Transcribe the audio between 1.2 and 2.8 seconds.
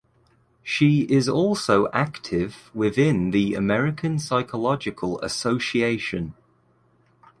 also active